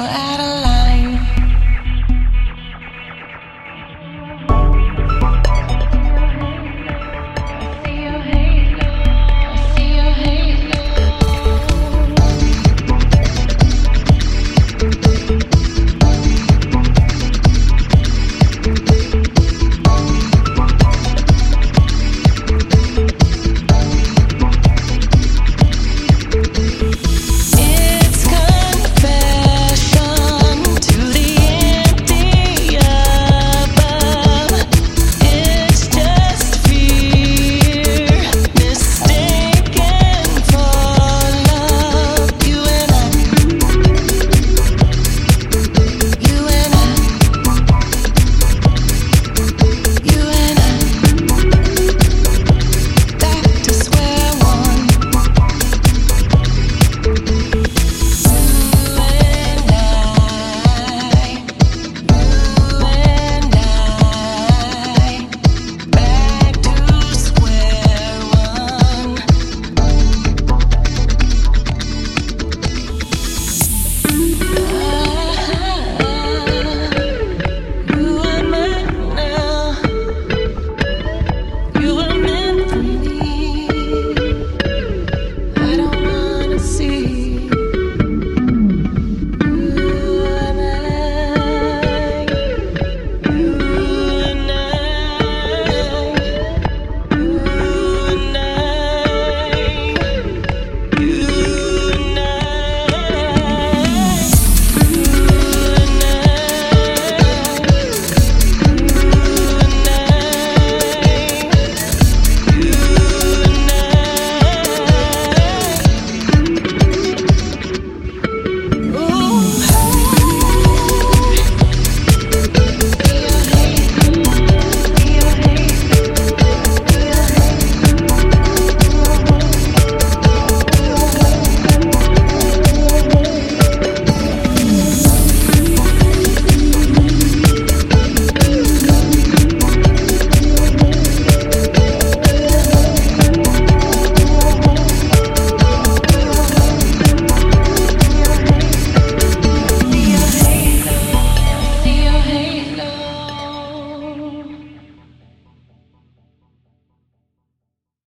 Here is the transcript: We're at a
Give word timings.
We're 0.00 0.06
at 0.06 0.40
a 0.40 0.69